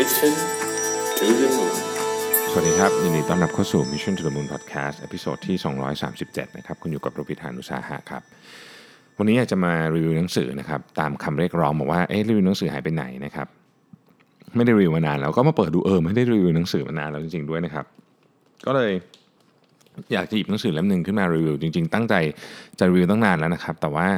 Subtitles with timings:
[0.00, 0.34] Mission
[1.18, 1.74] to the Moon
[2.50, 5.10] สวัสดีครับ ยินดีต้อนรับเข้าสู่ Mission to the Moon Podcast ตอน
[5.46, 5.56] ที่
[6.06, 8.22] 237 นะครับ คุณอยู่กับโรบิทานุสาหะครับ
[9.18, 13.46] วันนี้อยากจะมารีวิวหนังสือนะครับ ตามคำเรียกร้องบอกว่า เอ๊ะรีวิวหนังสือหายไปไหนนะครับ
[14.56, 17.84] ไม่ได้รีวิวมานานแล้วก็มาเปิดดูเออไม่ได้รีวิวหนังสือมานานแล้วจริงๆด้วยนะครับ
[18.66, 18.92] ก็เลย
[20.12, 22.14] อยากจะหยิบหนังสือเล่มหนึ่งขึ้นมารีวิวจริง ๆ ตั้งใจ
[22.78, 24.08] จะรีวิวตั้งนานแล้วนะครับ แต่ว่า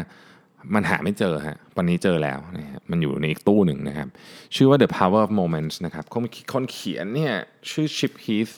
[0.75, 4.09] มันหาไม่เจอฮะวันนี้เจอแล้วนะฮะมันอยู่ในอีกตู้หนึ่งนะครับ
[4.55, 7.35] ชื่อว่า The Power of Moments นะครับคนคนเขียนเนี่ย
[7.71, 8.55] ชื่อ Chip Heath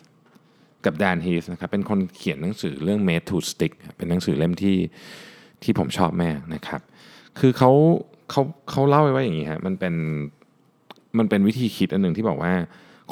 [0.85, 4.77] กับ Dan Heath นะครับ เป็นคนเขียนหนังสือเรื่อง Made to Stick เป็นหนังสือเล่มที่
[5.63, 6.81] ที่ผมชอบแมากนะครับ
[7.39, 7.71] คือเขา
[8.31, 9.95] เขาเขาเล่าไว้ว่าอย่างนี้ฮะมันเป็น
[11.19, 12.53] มันเป็นวิธีคิดอันหนึ่งที่บอกว่า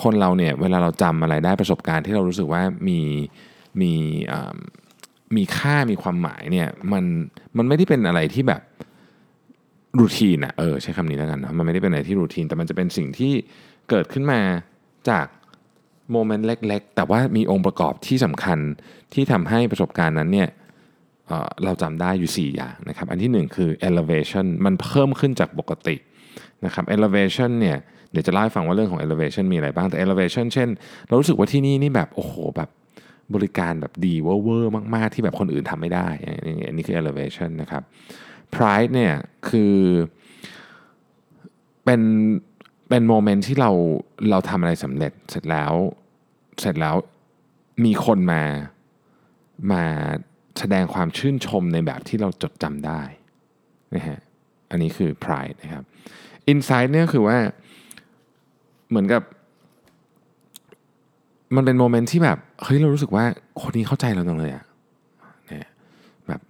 [0.02, 3.01] คนเราเนี่ยเวลาเราจำอะไรได้ประสบการณ์ที่เรารู้สึกว่ามี
[3.80, 3.93] มี
[4.32, 4.56] อ่า
[5.37, 7.05] มีค่ามีความหมายเนี่ยมัน
[7.57, 8.63] มันไม่ได้เป็นอะไรที่แบบ
[9.99, 13.33] รูทีนอะเออใช้คำนี้แล้วกันนะมันไม่ได้เป็นอะไรที่รูทีน แต่มันจะเป็นสิ่งที่
[13.91, 14.41] เกิดขึ้นมา
[15.09, 15.27] จาก
[16.13, 18.59] โมเมนต์เล็ก ๆ แต่ว่ามีองค์ประกอบที่สำคัญ
[19.15, 20.49] ที่ทำให้ประสบการณ์นั้นเนี่ย
[21.27, 25.96] เออเราจำได้อยู่ 4 อย่างนะครับ อันที่หนึ่งคือ elevation มันเพิ่มขึ้นจากปกติ
[26.65, 27.77] นะครับ elevation เนี่ย
[28.11, 30.69] เดี๋ยวจะเล่าให้ฟังว่าเรื่องของ elevation มีอะไรบ้างแต่ elevation เช่น
[31.07, 32.69] เรารู้สึกว่าที่นี่นี่แบบโอ้โหแบบ
[33.35, 37.83] บริการแบบดีเวอร์ๆมาก ๆ ที่แบบคนอื่นทำไม่ได้อันนี้อันนี้คือ elevation นะครับ
[38.55, 39.15] pride เนี่ย
[39.49, 39.74] คือ
[41.85, 42.01] เป็น
[42.89, 43.71] เป็นโมเมนต์ที่เรา
[44.30, 45.73] เราทำอะไรสำเร็จเสร็จแล้ว
[46.61, 46.97] เสร็จแล้ว
[47.85, 48.43] มีคนมา
[49.73, 49.85] มา
[50.59, 53.02] แสดงความชื่นชมในแบบที่เราจดจำได้
[53.95, 54.19] นะฮะ
[54.71, 55.85] อันนี้คือ pride นะครับ
[56.52, 57.39] insight เนี่ยคือว่า
[58.89, 59.23] เหมือนกับ
[61.57, 63.25] มันเป็นโมเมนต์ที่แบบเฮ้ยเรารู้สึกว่า
[63.61, 64.65] คนนี้เข้าใจเราจังเลยอะ
[65.47, 65.67] เนี่ย
[66.27, 66.41] แบบ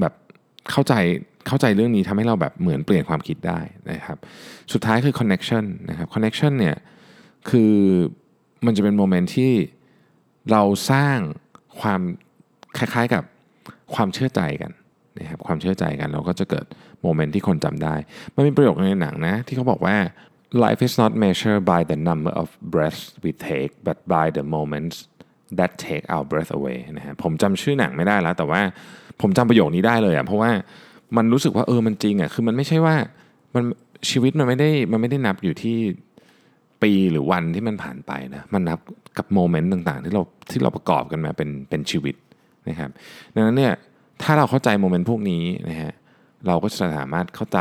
[0.00, 0.12] แบบ
[0.70, 0.94] เข้าใจ
[1.46, 3.60] เข้าใจเรื่องนี้ทำให้เราแบบเหมือนเปลี่ยนความคิดได้
[3.90, 4.18] นะครับ
[4.72, 6.76] สุดท้ายคือ connection นะครับ connection เนี่ย
[7.50, 7.74] คือ
[8.66, 9.52] มันจะเป็นโมเมนต์ที่
[10.50, 11.18] เราสร้าง
[11.80, 12.00] ความ
[12.78, 13.22] คล้ายๆกับ
[13.94, 14.72] ความเชื่อใจกัน
[15.18, 16.66] นะครับความเชื่อใจกันเราก็จะเกิด
[17.02, 17.94] โมเมนต์ที่คนจำได้
[18.34, 19.96] มันมีประโยคในหนังนะที่เขาบอกว่า
[20.64, 24.96] life is not measured by the number of breaths we take but by the moments
[25.58, 28.60] that take our breath away นะฮะผมจำชื่อหนังไม่ได้แล้ว แต่ว่า
[29.20, 30.50] ผมจำประโยคนี้ได้เลยอะเพราะว่า
[31.16, 32.94] มันรู้สึกว่าเออมันจริงอะคือมันไม่ใช่ว่า
[33.54, 33.64] มัน
[34.10, 35.76] ชีวิตมันไม่ได้มันไม่ได้นับอยู่ที่
[36.82, 38.78] ปีหรือวันที่มันผ่านไปนะมันนับ
[39.18, 42.14] กับโมเมนต์ต่างๆ ที่เราที่เราประกอบกันมาเป็นเป็นชีวิต
[42.68, 42.90] นะครับ
[43.34, 43.74] ดังนั้นเนี่ย
[44.22, 45.92] ถ้าเราเข้าใจโมเมนต์พวกนี้นะฮะ
[46.46, 47.58] เราก็จะสามารถเข้าใจ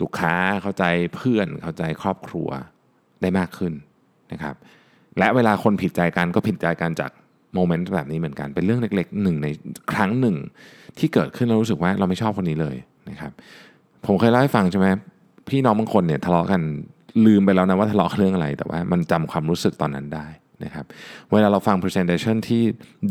[0.00, 0.84] ลูกค้าเข้าใจ
[1.14, 2.48] เพื่อนเข้าใจครอบครัว
[3.22, 3.72] ได้มากขึ้น
[4.32, 4.54] นะครับ
[5.18, 7.10] และเวลาคนผิดใจกันก็ผิดใจกันจาก
[7.54, 9.48] โมเมนต์แบบนี้เหมือนกัน เป็นเรื่องเล็กๆหนึ่งใน
[9.92, 10.36] ครั้งหนึ่ง
[10.98, 12.76] ที่เกิดขึ้นเรารู้สึกว่าเราไม่ชอบคนนี้เลย
[13.10, 13.32] นะครับ
[14.06, 14.86] ผมเคยเล่าให้ฟังใช่ไหม
[15.48, 16.62] พี่น้องบางคนเนี่ยทะเลาะกัน
[17.26, 20.26] ลืมไปแล้วนะว่าทะเลาะเรื่องอะไร แต่ว่ามันจำความรู้สึกตอนนั้นได้
[20.64, 20.84] นะครับ
[21.32, 22.62] เวลาเราฟัง presentation ที่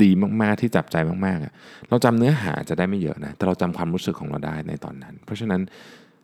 [0.04, 0.10] ดี
[0.42, 0.96] มากๆที่จับใจ
[1.26, 1.54] มากๆอะ
[1.90, 5.62] เราจำเนื้อหาจะได้ไม่เยอะนะแต่เราจำความรู้สึกของเราได้ในตอนนั้น เพราะฉะนั้น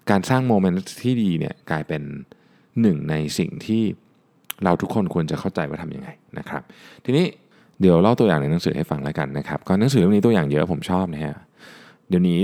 [0.10, 2.02] การสร้างโมเมนต์ที่ดีเนี่ยกลายเป็น
[2.82, 3.84] หนึ่งในสิ่งที่
[4.64, 6.62] เราทุกคนควรจะเข้าใจว่าทำยังไงนะครับ
[7.06, 7.26] ทีนี้
[7.82, 11.36] เดี๋ยวเล่าตัวอย่างในหนังสือให้ฟังแล้วกันนะครับก็หนังสือเล่มนี้ตัวอย่างเยอะผมชอบนะฮะ
[12.10, 12.40] เดี๋ยวนี้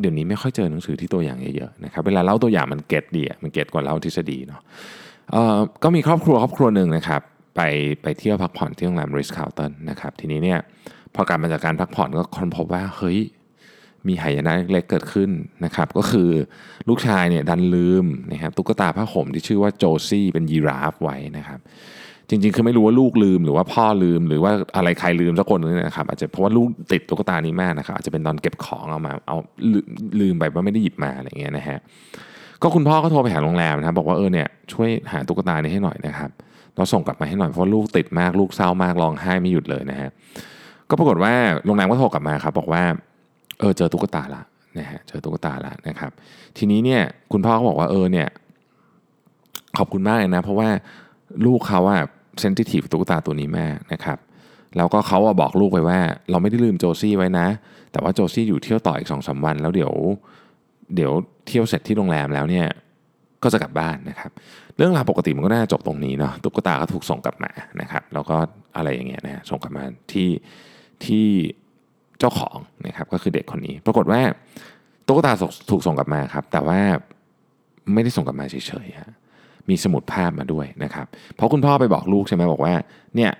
[0.00, 4.60] เดี๋ยวนี้ไม่ค่อยเจอหนังสือที่ตัวอย่างเยอะๆนะครับเวลาเล่าตัวอย่างมัน get ดีอะมัน get กว่าเล่าทฤษฎีเนาะ
[5.32, 7.22] เอ่อก็มีครอบครัวครอบครัวหนึ่งนะครับ
[7.56, 7.60] ไป
[8.02, 10.58] ไปเที่ยวพักผ่อนที่โรงแรม Ritz-Carlton นะครับทีนี้เนี่ย
[11.14, 13.18] พอกลับมาจากการพักผ่อนก็ค้นพบว่าเฮ้ย
[14.08, 15.30] มีหายนะเล็กเกิดขึ้น
[15.64, 16.30] นะครับ ก็คือ
[16.88, 21.60] ลูกชายเนี่ยดันลืมนะครับตุ๊กตาผ้าห่มที่ชื่อว่าโจซี่เป็นยีราฟไว้นะครับ
[22.28, 29.36] จริงๆ คือไม่รู้ว่าลูกลืมหรือว่าพ่อลืมหรือว่าอะไรใครลืมสักคนนึงนะครับอาจจะเพราะว่าลูกติดตุ๊กตานี้มากนะครับอาจจะเป็นตอนเก็บของเอามาเอา
[29.72, 29.84] ลืม
[30.20, 31.78] ลืมไปว่าไม่ได้หยิบมาอะไรเงี้ยนะฮะ
[32.62, 36.30] ก็คุณพ่อก็โทรไปหาโรงแรมนะครับบอกว่าเออเนี่ยช่วยหาตุ๊กตานี้ให้หน่อยนะครับ
[36.76, 40.10] เราส่งกลับมาให้หน่อยเพราะลูกติดมากลูกเศร้ามากร้องไห้ไม่หยุดเลยนะฮะ
[40.90, 41.34] ก็ปรากฏว่า
[41.66, 42.82] โรงแรมก็โทรกลับมาครับบอกว่า
[43.60, 44.42] เออเจอตุ๊กตาละ
[44.78, 46.10] นะฮะเจอตุ๊กตาละนะครับ
[46.56, 47.02] ทีนี้เนี่ย
[47.32, 48.28] คุณพ่อก็บอกว่าเออเนี่ย
[49.78, 50.68] ขอบคุณมากเลยนะ เพราะว่า
[51.46, 52.02] ลูกเขาอะ
[52.40, 54.18] เซนซิทีฟตุ๊กตาตัวนี้มากนะครับ
[54.76, 55.98] แล้วก็เขาอะบอกลูกไปว่า
[56.30, 57.46] เราไม่ได้ลืมโจซี่ไว้นะ
[57.92, 59.92] แต่ว่าโจซี่อยู่เที่ยวต่ออีกสองสาวัน แล้วเดี๋ยว
[60.94, 61.12] เดี๋ยว
[61.46, 62.66] เที่ยวเสร็จที่โรงแรมแล้วเนี่ย
[63.42, 64.30] ก็จะกลับบ้านนะครับ
[64.76, 68.36] เรื่องราวปกติมันก็น่าจะจบตรงนี้เนาะตุ๊กตาก็ถูกส่งกลับมานะครับ แล้วก็
[68.76, 70.28] อะไรอย่างเงี้ยนะส่งกลับมาที่
[71.04, 71.26] ที่
[72.20, 72.56] เจ้าของ
[72.86, 74.20] นะครับก็คือเด็กคนนี้ ปรากฏว่า
[75.06, 75.32] ตุ๊กตา
[75.70, 76.80] ถูกส่งกลับมาครับ แต่ว่า
[77.92, 79.12] ไม่ได้ส่งกลับมาเฉยๆฮะ
[79.68, 81.06] มีสมุดภาพมาด้วยนะครับ
[81.36, 82.74] เพราะคุณพ่อไปบอกลูกใช่ไหมบอกว่า
[83.16, 83.32] เนี่ย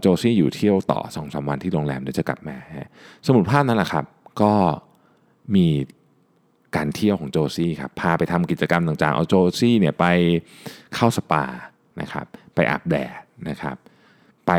[0.00, 2.88] โจซี่อยู่เที่ยวต่อสองสาวันที่โรงแรมเดี๋ยวจะกลับมาฮะ
[3.26, 4.04] สมุดภาพนั่นแหละครับ
[4.42, 4.52] ก็
[5.54, 5.66] มี
[6.76, 10.06] การเที่ยวของโจซี่ครับพาไปทำกิจกรรมต่างๆ เอาโจซี่เนี่ยไป
[10.94, 11.44] เข้าสปา
[12.00, 13.12] นะครับไปอาบแดด
[13.48, 13.76] นะครับ
[14.46, 14.52] ไป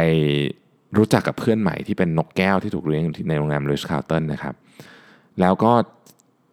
[0.97, 4.55] รู้จักกับเพื่อนใหม่ที่เป็นนกแก้วที่ถูกเลี้ยงในโรงแรม Ritz-Carlton นะครับ
[5.41, 5.71] แล้วก็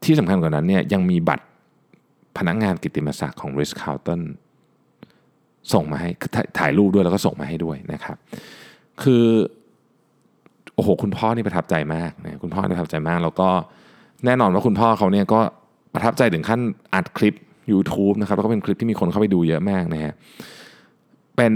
[0.05, 1.45] ที่สำคัญกว่านั้นเนี่ยยังมีบัตร
[2.39, 4.21] พนักงานกิตติมศักดิ์ของ Ritz-Carlton
[5.73, 6.11] ส่งมาให้
[6.59, 8.17] ถ่ายรูปด้วยแล้วก็ส่งมาให้ด้วยนะครับ
[9.03, 9.25] คือ
[10.75, 13.49] โอ้โหคุณพ่อนี่ประทับใจมากนะคุณพ่อประทับใจมาก แล้วก็
[14.25, 15.41] แน่นอนว่าคุณพ่อเขาเนี่ยก็
[15.95, 16.61] ประทับใจถึงขั้น
[16.95, 17.35] อัดคลิป
[17.73, 20.15] YouTube นะครับแล้วก็เป็นคลิปที่มีคนเข้าไปดูเยอะมากนะฮะ
[21.37, 21.53] เป็น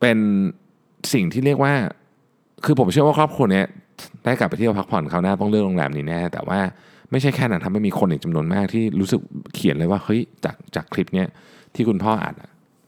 [0.00, 0.18] เป็น
[1.12, 1.74] สิ่งที่เรียกว่า
[2.64, 3.66] คือผมเชื่อว่าครอบครัวเนี้ย
[4.24, 6.60] ได้กลับไปเที่ยวพักผ่อนคราวหน้าต้องเลือกโรงแรมนี้แน่แต่ว่า
[7.10, 9.20] ไม่ใช่แค่นั้นทำให้มีคนอีกจำนวนมากที่รู้สึก
[9.54, 11.28] เขียนเลยว่าเฮ้ยจากจากคลิปเนี้ย
[11.74, 12.34] ที่คุณพ่ออัด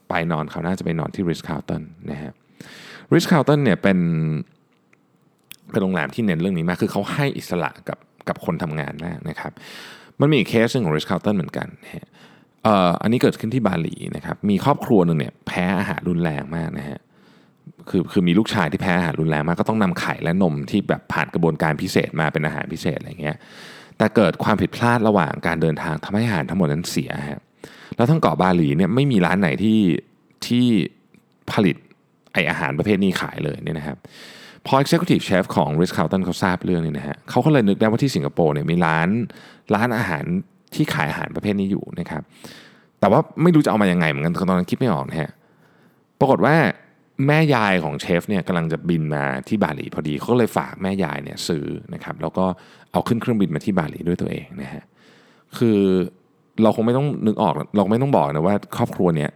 [0.08, 2.32] ไปนอนเขาน่าจะไปนอนที่ Ritz-Carlton นะฮะ
[3.14, 3.98] Ritz-Carlton เนี่ยเป็น
[5.70, 7.98] เป็นโรงแรมที่เน้นเรื่องนี้มากคือเขาให้อิสระกับ
[8.28, 9.52] กับคนทำงานมากนะครับ
[10.20, 12.06] มันมีเคสหนึ่งของ Ritz-Carlton เหมือนกันนะฮะ
[13.02, 16.98] อันนี้เกิดขึ้นที่บาหลีนะครับมีครอบครัวหนึ่งเนี่ยแพ้อาหารรุนแรงมากนะฮะ
[17.90, 23.36] คือคือมีลูกชายที่แพ้อาหารรุนแรงมากก็ต้องนำไข่และนมที่แบบผ่านกระบวนการพิเศษมาเป็นอาหารพิเศษอะไรเงี้ย
[23.98, 27.40] แต่เกิดความผิดพลาดระหว่างการเดินทางทำให้อาหารทั้งหมดนั้นเสียฮะ
[27.96, 29.80] แล้วทั้งเกาะบาหลีเนี่ยไม่มีร้านไหนที่
[30.46, 30.66] ที่
[31.52, 31.76] ผลิต
[32.32, 33.96] ไอ้อาหารประเภทนี้ขายเลยเนี่ยนะครับ
[34.66, 39.08] พอ Executive Chef ของ Ritz Carlton เขาทราบเรื่องนี้นะฮะเขาก็เลยนึกได้ว่าที่สิงคโปร์เนี่ยมีร้าน
[39.74, 40.24] ร้านอาหาร
[40.74, 42.22] ที่ขายอาหารประเภทนี้อยู่นะครับ
[43.00, 45.30] แต่ว่าไม่รู้จะเอามายังไงเหมือนกันตอนนั้นคิดไม่ออกนะฮะ
[46.20, 46.56] ปรากฏว่า
[47.26, 51.64] แม่ยายของเชฟเนี่ยกำลังจะบินมาที่บาหลีพอดีเขาเลยฝากแม่ยายเนี่ยซื้อ
[51.94, 52.46] นะครับแล้วก็
[52.92, 54.84] เอาขึ้นเครื่องบินมาที่บาหลีด้วยตัวเองนะฮะ
[55.58, 55.78] คือ
[56.62, 59.30] เราคงไม่ต้องนึกออกเราไม่ต้องบอกนะว่าครอบครัวเนี่ย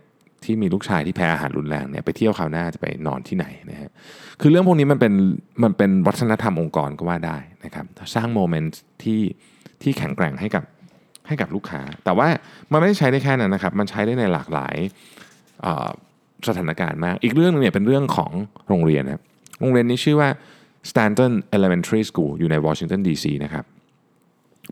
[0.45, 3.91] ที่มีลูกชายที่แพ้อาหารรุนแรงเนี่ยไปเที่ยวคราวหน้าจะไปนอนที่ไหนนะฮะ
[4.41, 5.15] คือเรื่องพวกนี้มันเป็น
[5.63, 9.21] มันเป็นวัฒนธรรมองค์กรก็ว่าได้นะครับสร้างโมเมนต์ที่
[9.83, 10.65] ที่แข็งแกร่งให้กับ
[11.27, 12.29] ให้กับลูกค้า แต่ว่า
[12.73, 14.75] มันไม่ได้ใช้ได้แค่นั้นนะครับ มันใช้ได้ในหลากหลาย
[16.49, 18.31] สถานการณ์มาก อีกเรื่องนึงเนี่ยเป็นเรื่องของ
[18.69, 19.23] โรงเรียนนะครับ
[19.61, 20.29] โรงเรียนนี้ชื่อว่า
[20.91, 23.65] Stanton Elementary School อยู่ในวอชิงตันดีซีนะครับ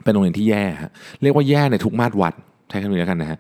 [0.05, 0.93] เป็นโรงเรียนที่แย่ฮะ
[1.23, 2.35] เรียกว่าแย่ในทุกมาตรวัด
[2.69, 3.39] ใช้คำนี้แล้วกันนะฮะ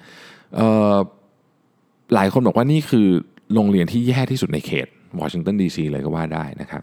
[2.14, 3.08] หลายคนบอกว่านี่คือ
[3.55, 4.87] โรงเรียนที่แย่ที่สุดในเขต
[5.20, 6.82] วอชิงตันดีซีเลยก็ว่าได้นะครับ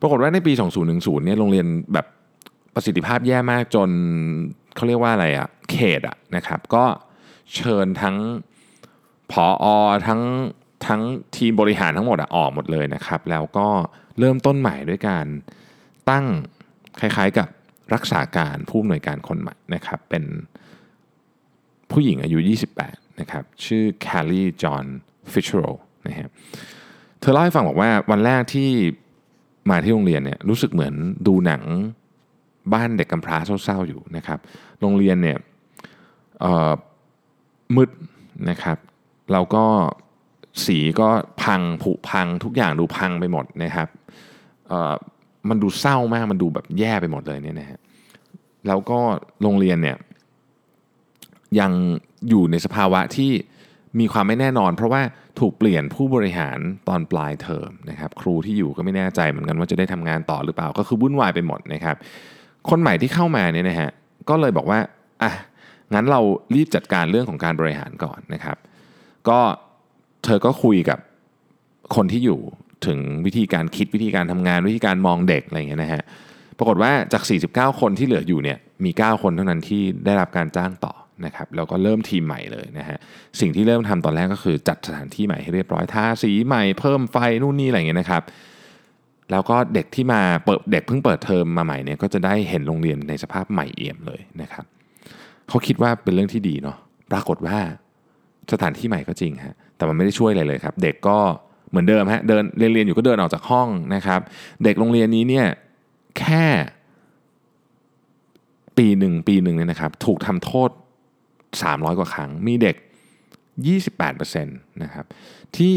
[0.00, 0.52] ปรากฏว่าในปี
[0.88, 2.06] 2010เนี่ยโรงเรียนแบบ
[2.74, 3.90] ประสิทธิภาพแย่มากจน
[4.74, 6.84] เขาเรียกว่าอะไรอะเขตอะนะครับ ก็
[7.54, 8.16] เชิญทั้ง
[9.32, 9.66] ผออ
[10.06, 10.20] ทั้ง
[10.86, 11.02] ทั้ง
[11.36, 13.68] ทีมบริหารทั้งหมดออกหมดเลยนะครับ แล้วก็
[14.18, 15.26] เริ่มต้นใหม่ด้วยการ
[16.10, 16.26] ตั้ง
[17.00, 17.48] คล้ายๆกับ
[17.94, 20.24] รักษาการผู้อำนวยการคนใหม่นะครับ เป็น
[21.90, 22.38] ผู้หญิงอายุ
[22.78, 24.84] 28 นะครับ ชื่อ Carlie John
[25.32, 26.28] Fisher นะฮะ
[27.20, 28.70] เธอเล่าให้ฟังบอกว่าวันแรกที่
[29.70, 30.94] มาที่โรงเรียนเนี่ยรู้สึกเหมือน
[31.26, 31.62] ดูหนัง
[32.72, 34.38] บ้านเด็กกำพร้าเศร้าๆอยู่นะครับ
[34.80, 35.38] โรงเรียนเนี่ย
[37.76, 37.90] มืด
[38.50, 38.78] นะครับ
[39.32, 39.64] เราก็
[40.64, 41.08] สีก็
[41.42, 43.88] พังผุพังทุกอย่างดูพังไปหมดนะครับ
[45.48, 47.80] มันดูเศร้ามากมันดูแบบแย่ไปหมดเลยเนี่ยนะฮะ
[48.66, 48.98] แล้วก็
[49.42, 49.96] โรงเรียนเนี่ย
[51.60, 51.72] ยัง
[52.28, 53.32] อยู่ในสภาวะที่
[54.00, 55.02] มีความไม่แน่นอน เพราะว่า
[55.40, 56.58] ถูกเปลี่ยนผู้บริหาร
[56.88, 61.96] ตอนปลายเทอมนะครับครูที่อยู่ก็ไม่แน่ใจเหมือนกันว่าจะได้ทำงานต่อหรือเปล่า ก็คือวุ่นวายไปหมดนะครับ
[62.70, 63.90] คนใหม่ที่เข้ามาเนี่ยนะฮะ
[64.28, 64.78] ก็เลยบอกว่า
[65.22, 65.32] อะ
[65.94, 66.20] งั้นเรา
[66.54, 68.56] รีบจัดการเรื่องของการบริหารก่อนนะครับ
[69.28, 69.40] ก็
[70.24, 70.98] เธอก็คุยกับ
[71.96, 72.38] คนที่อยู่
[72.86, 76.02] ถึงวิธีการคิดวิธีการทำงานวิธีการมองเด็กอะไรอย่างเงี้ยนะฮะ
[76.58, 82.98] ปรากฏว่าจาก 49 คนที่เหลืออยู่เนี่ยมี 9 คนเท่านั้นที่ได้รับการจ้างต่อนะครับแล้วก็เริ่มทีมใหม่เลยนะฮะ
[83.40, 88.22] สิ่งที่เริ่มทำตอนแรกก็คือจัดสถานที่ใหม่ให้เรียบร้อยทาสีใหม่เพิ่มไฟนู่นนี่อะไรอย่างเงี้ยนะครับ
[89.30, 94.64] แล้วก็เด็กที่มาเปิดเด็กเพิ่งเปิดเทอมมาใหม่เนี่ยก็จะได้เห็นโรงเรียนในสภาพใหม่เอี่ยมเลยนะครับ
[95.48, 96.76] เขาคิดว่าเป็นเรื่องที่ดีเนาะ
[97.10, 97.58] ปรากฏว่า
[98.52, 101.18] สถานที่ใหม่ก็จริงฮะ แต่มันไม่ได้ช่วยอะไรเลยครับ เด็กก็
[101.70, 104.20] เหมือนเดิมฮะเดินเรียนเรียนอยู่ก็เดินออกจากห้องนะครับ
[104.64, 105.46] เด็กโรงเรียนนี้เนี่ย
[106.18, 106.44] แค่
[108.78, 110.70] ปีหนึ่งปีหนึ่งเนี่ยนะครับถูกทำโทษ
[111.34, 112.76] 300 กว่าครั้ง มีเด็ก
[113.80, 115.04] 28%นะครับ
[115.56, 115.74] ที่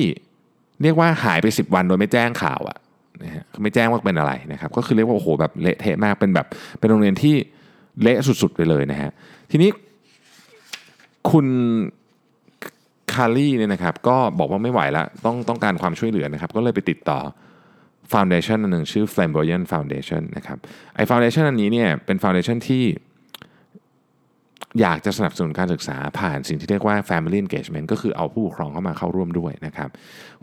[0.81, 2.77] เรียกว่าหายไป 10 วันโดยไม่แจ้งข่าวอะ
[3.23, 6.47] นะฮะไม่แจ้งว่าเป็นอะไรนะครับ ก็คือเรียกว่าโอ้โหแบบเละเทะมากเป็นแบบ
[6.79, 7.35] เป็นโรงเรียนที่
[8.01, 9.11] เละสุดๆไปเลยนะฮะ
[9.51, 9.69] ทีนี้
[11.31, 11.45] คุณ
[13.13, 17.19] Carlie เนี่ยนะครับก็บอกว่าไม่ไหวแล้วต้องต้องการความช่วยเหลือนะครับ ก็เลยไปติดต่อ
[18.11, 20.57] foundation อันหนึ่งชื่อ Flamboyant Foundation นะครับ
[20.95, 22.83] ไอ้ foundation อันนี้เนี่ยเป็น foundation ที่
[24.81, 29.89] อยากจะสนับสนุนการศึกษาผ่านสิ่งที่เรียกว่า Family Engagement ก็คือเอาผู้ปกครองเข้ามาเข้าร่วมด้วยนะครับ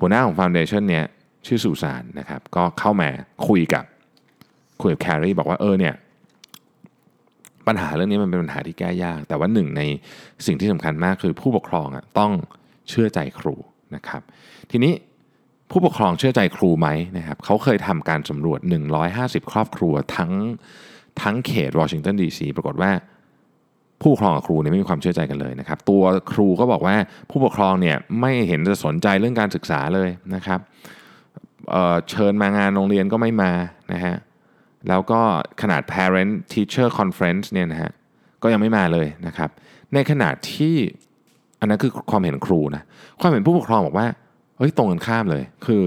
[0.01, 1.05] หัวหน้าของ foundation เนี่ย
[1.47, 3.09] ชื่อสุสานนะครับ ก็เข้ามา
[3.49, 3.85] คุยกับ
[4.81, 5.95] คุยกับแครีบอกว่าเออเนี่ย
[7.67, 9.83] ปัญหาเรื่องนี้มันเป็นปัญหาที่แก้ยาก แต่ว่าหนึ่งใน
[10.47, 12.33] สิ่งที่สำคัญมากคือผู้ปกครองอะต้อง
[12.89, 13.55] เชื่อใจครู
[13.95, 14.23] นะครับ
[14.71, 14.93] ทีนี้
[15.71, 18.61] ผู้ปกครองเชื่อใจครูไหมนะครับเขาเคยทำการสำรวจ
[19.07, 20.33] 150 ครอบครัวทั้ง
[21.23, 22.91] ทั้งเขตวอชิงตันดีซีปรากฏว่า
[24.01, 26.03] ผู้ปกครองกับครูเนี่ยไม่มีความเชื่อใจกันเลยนะครับ ตัว
[26.33, 26.97] ครูก็บอกว่า
[27.31, 30.61] ผู้ปกครองเนี่ยไม่เห็นจะสนใจเรื่องการศึกษาเลยนะครับ
[31.71, 33.53] เเชิญมางานโรงเรียนก็ไม่มา
[33.93, 34.17] นะฮะ
[34.89, 35.21] แล้วก็
[35.63, 37.93] ขนาด parent teacher conference เนี่ยนะฮะ
[38.43, 39.51] ก็ยังไม่มาเลยนะครับ
[39.95, 40.77] ในขณะที่
[41.61, 42.83] อันนั้นคือความเห็นครูนะ
[43.21, 44.09] ความเห็นผู้ปกครองบอกว่า
[44.59, 45.83] เฮ้ยตรงกันข้ามเลย คือ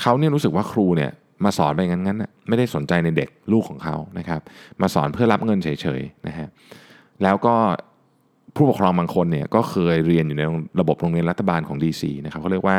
[0.00, 1.10] เขาเนี่ยรู้สึกว่าครูเนี่ย
[1.44, 4.40] มาสอนไปงั้นๆไม่ได้สนใจในเด็กลูกของเขานะครับ
[4.82, 5.68] มาสอนเพื่อรับเงินเฉ
[5.98, 6.48] ยๆนะฮะ
[7.22, 7.54] แล้วก็
[8.56, 10.42] ผู้ปกครองบางคนเนี่ยก็เคยเรียนอยู่ใน
[10.80, 12.78] ระบบโรงเรียนรัฐบาลของ DC นะครับเขาเรียกว่า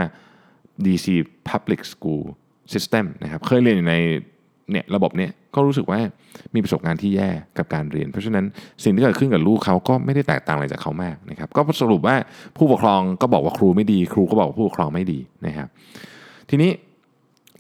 [0.86, 1.08] DC
[1.50, 2.24] Public School
[2.74, 3.96] System นะครับเคยเรียนอยู่ใน
[4.72, 6.00] เนี่ยระบบเนี่ยก็รู้สึกว่า
[6.56, 8.46] มีประสบการณ์ที่แย่กับการเรียน เพราะฉะนั้น
[8.84, 12.16] สิ่งที่เกิดขึ้นกับลูกเขาก็ไม่ได้แตกต่างอะไรจากเขามากนะครับก็สรุปว่า
[12.58, 15.68] ผู้ปกครองก็บอกว่าครูไม่ดี ครูก็บอกว่าผู้ปกครองไม่ดีนะครับ
[16.50, 16.72] ทีนี้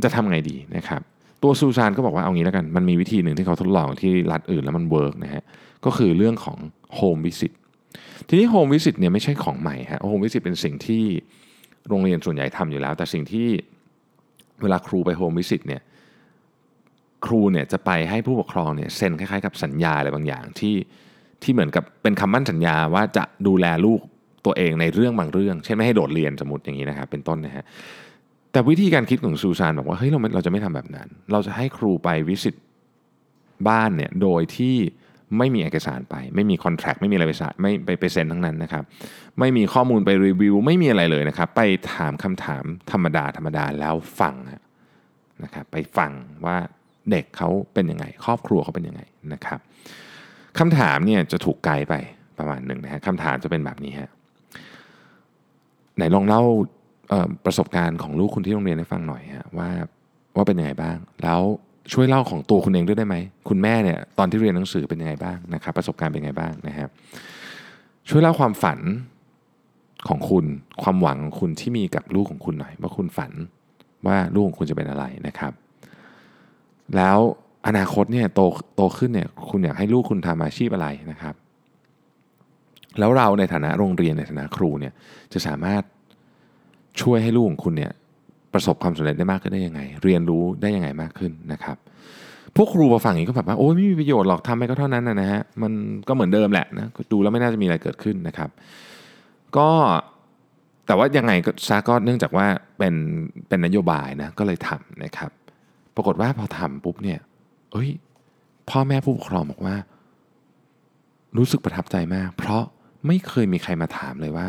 [0.04, 1.01] จะทำไงดีนะครับ
[1.44, 5.44] ตัว Susan ก็บอกว่าเอางี้แล้วกัน มันมีวิธีหนึ่งที่เขาทดลองที่รัฐอื่นแล้วมัน work นะฮะ
[5.86, 6.58] ก็คือเรื่องของ
[6.96, 7.51] home visit
[8.28, 11.04] ทีนี้ home visit เนี่ยไม่ใช่ของใหม่ฮะ home visit เป็นสิ่งที่
[11.89, 13.48] โรงเรียนส่วนใหญ่ทำอยู่แล้ว แต่สิ่งที่
[14.62, 15.82] เวลาครูไป home visit เนี่ย
[17.25, 20.75] ครูเนี่ยจะไปให้ผู้ปกครองเนี่ยเซ็นคล้ายๆกับสัญญาอะไรบางอย่างที่
[21.43, 24.01] ที่เหมือนกับเป็นคำมั่นสัญญาว่าจะดูแลลูก
[24.45, 27.65] ตัวเองในเรื่องบางเรื่อง เช่นไม่ให้โดดเรียนสมมติอย่างนี้นะครับเป็นต้นนะฮะ
[28.51, 32.55] แต่วิธีการคิดของซูซานบอกว่าเฮ้ยเราเราจะไม่ทำแบบนั้น เราจะให้ครูไปวิสิต
[33.67, 34.75] บ้านเนี่ยโดยที่
[35.38, 38.83] ไม่มีเอกสารไป ไม่มีคอนแท็กไม่มีอะไรไปสาไม่ไปไปเซ็นทั้งนั้นนะครับ
[39.39, 41.61] ไม่มีข้อมูลไปรีวิว ไม่มีอะไรเลยนะครับ ไป
[41.93, 44.35] ถามคำถามธรรมดาธรรมดาแล้วฟัง
[45.43, 46.11] นะครับ ไปฟัง
[46.45, 46.57] ว่า
[47.12, 49.01] เด็กเขาเป็นยังไง ครอบครัวเขาเป็นยังไง
[49.34, 49.60] นะครับ
[50.60, 51.94] คำถามเนี่ยจะถูกไกลไป
[52.38, 54.10] ประมาณหนึ่งนะฮะคำถามจะเป็นแบบนี้ฮะ
[55.96, 56.44] ไหนลองเล่า
[57.46, 59.70] ประสบการณ์ของลูกคุณที่โรงเรียนให้ฟังหน่อยฮะว่า
[60.36, 61.42] ว่าเป็นยังไงบ้าง แล้ว
[61.94, 63.16] ช่วยเล่าของตัวคุณเองด้วยได้ไหม
[63.50, 66.89] คุณแม่เนี่ยตอนที่เรียนหนังสือเป็นยังไงบ้างนะครับ ประสบการณ์เป็นยังไงบ้างนะครับ
[68.10, 68.80] ช่วยเล่าความฝัน
[70.08, 70.46] ของคุณ
[70.84, 73.32] ความหวังของคุณที่มีกับลูกของคุณหน่อย ว่าคุณฝัน
[74.06, 75.54] ว่าลูกของคุณจะเป็นอะไรนะครับ
[76.98, 77.17] แล้ว
[77.67, 78.41] อนาคตเนี่ยโต
[78.75, 81.36] โตขึ้นเนี่ยคุณอยากให้ลูกคุณทำอาชีพอะไรนะครับ
[83.00, 84.93] แล้วเราในฐานะโรงเรียนในฐานะครูเนี่ย
[85.34, 85.84] จะสามารถ
[87.01, 87.91] ช่วยให้ลูกของคุณเนี่ย
[88.53, 91.77] ประสบความสำเร็จได้มากขึ้นได้ยังไง เรียนรู้ได้ยังไงมากขึ้นนะครับ
[92.55, 95.72] พวกครูมาฟังอย่างนี้ก็แบบว่าโอ้ยไม่มีประโยชน์หรอกทำไปก็เท่านั้นนะฮะมัน
[96.08, 98.50] ก็เหมือนเดิมแหละนะดูแล้วไม่น่าจะมีอะไรเกิดขึ้นนะครับ
[99.58, 99.69] ก็
[100.88, 102.46] แต่ว่ายังไงก็ซาก็เนื่องจากว่า
[102.77, 102.93] เป็น
[103.48, 105.31] เป็นนโยบายนะก็เลยทำนะครับ
[106.00, 107.20] ปรากฏว่าพอทำปุ๊บเนี่ย
[107.72, 107.89] เอ้ย
[108.70, 109.75] พ่อแม่ผู้ปกครองบอกว่า
[111.38, 112.63] รู้สึกประทับใจมาก เพราะ
[113.08, 114.48] ไม่เคยมีใครมาถามเลยว่า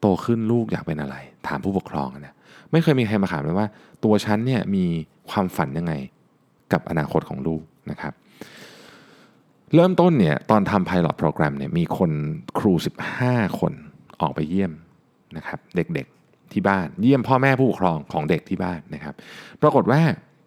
[0.00, 1.16] โตขึ้นลูกอยากเป็นอะไร
[1.48, 2.34] ถามผู้ปกครองนะ
[2.72, 3.66] ไม่เคยมีใครมาถามเลยว่า
[4.04, 4.84] ตัวฉันเนี่ยมี
[5.30, 5.92] ความฝันยังไง
[6.72, 8.12] กับอนาคตของลูกนะครับ
[9.74, 12.10] เริ่มต้นเนี่ยตอนทำ Pilot Program เนี่ยมีคน
[12.58, 12.72] ครู
[13.16, 13.72] 15 คน
[14.20, 14.72] ออกไปเยี่ยม
[15.36, 19.14] นะครับ เด็กๆที่บ้าน เยี่ยมพ่อแม่ผู้ปกครองของเด็กที่บ้านนะครับ
[19.62, 20.00] ปรากฏว่า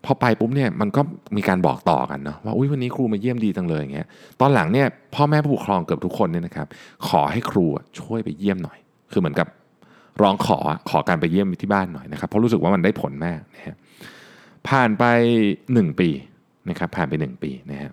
[0.05, 1.01] พอไปปุ๊บเนี่ยมันก็
[1.37, 4.07] มีการบอกต่อกันเนาะว่าอุ้ยวันนี้ครูมาเยี่ยมดีจังเลยอย่างเงี้ย
[4.41, 6.67] ตอนหลังเนี่ยพ่อแม่ผู้ปกครองเกือบทุกคนเนี่ยนะครับ
[7.07, 7.65] ขอให้ครู
[7.99, 8.77] ช่วยไปเยี่ยมหน่อย
[9.11, 9.47] คือเหมือนกับ
[10.21, 10.57] ร้องขอ
[10.89, 13.75] ขอการไปเยี่ยมที่บ้านหน่อยนะครับเพราะรู้สึกว่ามันได้ผลมากนะฮะ
[14.67, 15.03] ผ่านไป
[15.51, 16.09] 1 ปี
[16.69, 17.91] นะครับผ่านไป 1 ปีนะฮะ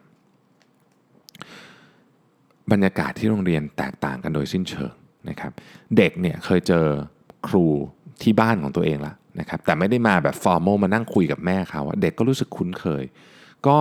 [2.73, 4.93] บรรยากาศที่โรงเรียนแตกต่างกันโดยสิ้นเชิง
[5.29, 5.53] นะครับ
[5.97, 6.87] เด็กเนี่ยเคยเจอ
[7.49, 7.65] ครู
[8.23, 13.05] ที่บ้านของตัวเองละ นะครับแต่ไม่ได้มาแบบ formal มานั่งคุยกับแม่เขาเด็กก็รู้สึกคุ้นเคย
[13.67, 13.79] ก็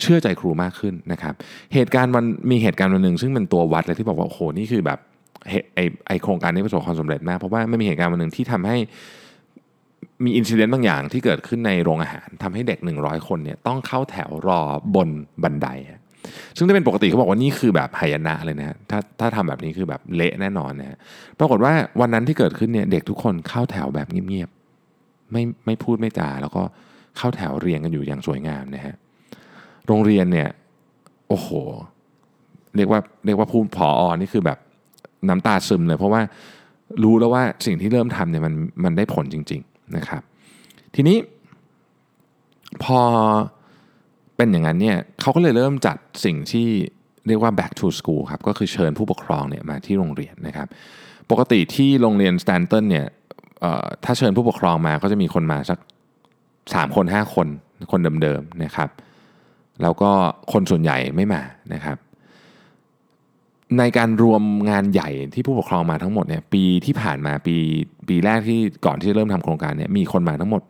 [0.00, 1.34] เชื่อใจครูมากขึ้นนะครับ
[1.74, 4.98] เหตุการณ์มันมีเหตุการณ์วันหนึ่งซึ่งเป็นตัววัดเลยที่บอกว่าโอ้โหนี่คือแบบ
[5.74, 8.76] ไอ้ไอ้โครงการนี้ประสบความสำเร็จมาก เพราะว่ามันมีเหตุการณ์วันหนึ่งที่ทำให้
[10.24, 14.60] มี incident บางอย่างที่เกิดขึ้นในโรงอาหารทำให้เด็ก 100 คนเนี่ยต้องเข้าแถวรอ
[14.94, 15.08] บน
[15.42, 15.68] บันได
[16.56, 20.98] ซึ่งถ้าเป็นปกติเขาบอกว่านี่คือแบบหายนะเลยนะถ้าถ้าทำแบบนี้คือแบบเละแน่นอนนะ
[21.38, 24.50] ปรากฏว่าวันนั้นที่เกิดขึ้นเนี่ยเด็กทุกคนเข้าแถวแบบเงียบ
[25.32, 26.62] ไม่ไม่พูดไม่จาแล้วก็
[27.16, 28.96] เข้าแถวเรียงกันอยู่อย่างสวยงามนะฮะ
[29.86, 30.48] โรงเรียนเนี่ย
[31.28, 31.48] โอ้โห
[32.76, 34.58] เรียกว่าเรียกว่าผู้ผออนี่คือแบบ
[35.28, 36.22] น้ำตาซึมเลย เพราะว่า
[37.02, 40.22] รู้แล้วว่าสิ่งที่เริ่มทำเนี่ยมันมันได้ผลจริง ๆนะครับ
[40.94, 41.18] ทีนี้
[42.84, 43.00] พอ
[44.36, 46.68] เป็นอย่างนั้นเนี่ยเขาก็เลยเริ่มจัดสิ่งที่
[47.26, 50.68] เรียกว่า back to school ครับก็คือเชิญผู้ปกครองเนี่ยมาที่โรงเรียนนะครับ
[51.30, 53.06] ปกติที่โรงเรียนสแตนตันเนี่ย
[54.04, 55.78] ถ้าเชิญผู้ปกครองมาก็จะมีคนมาสัก
[56.36, 57.48] 3 คน 5 คน
[57.92, 58.88] คนเดิมๆนะครับ
[59.82, 60.10] แล้วก็
[60.52, 61.42] คนส่วนใหญ่ไม่มา
[61.74, 61.96] นะครับ
[63.78, 67.54] ในการรวมงานใหญ่ที่ผู้ปกครองมาทั้งหมดเนี่ยปีที่ผ่านมาปี
[68.08, 70.62] ปีแรกที่ก่อนที่จะเริ่มทำโครงการเนี่ยมีคนมาทั้งหมด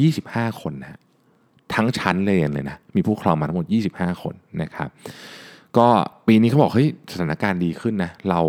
[0.00, 0.98] 25 คนนะ
[1.74, 4.88] ทั้งชั้นเลยนเลยนะมีผู้ปกครองมาทั้งหมด 25 คนนะครับ
[5.76, 5.88] ก็
[6.26, 8.40] ปีนี้เขาบอกเฮ้ยสถานการณ์ดีขึ้นนะเรา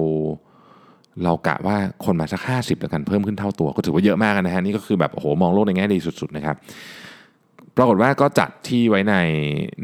[1.24, 6.56] เรากะว่าคนมาสัก 50แล้วกันเพิ่มขึ้นเท่าตัวก็ถือว่าเยอะมากนะฮะนี่ก็คือแบบโอ้โหมองโลกในแง่ดีสุดๆนะครับ
[7.78, 9.16] ปรากฏว่าก็จัดที่ไว้ใน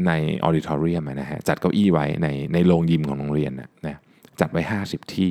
[0.06, 0.12] ใน
[0.44, 3.96] ออดิทอเรียมนะฮะจัดเก้าอี้ไว้ในในโรงยิมของโรงเรียนนะนะ
[4.40, 5.30] จัดไว้ 50 ที่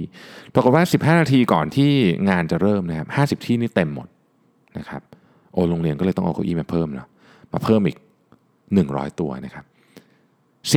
[0.53, 1.91] ปรากฏว่า 15 นาทีก่อนที่
[2.29, 4.07] งานจะเริ่มนะครับ50 ที่นี่เต็มหมด
[4.77, 5.01] นะครับ
[5.53, 7.07] โอ้โรงเรียนก็เลยต้องเอาเก้าอี้มาเพิ่มเนาะ
[7.53, 7.97] มาเพิ่มอีก
[8.57, 9.65] 100 ตัวนะครับ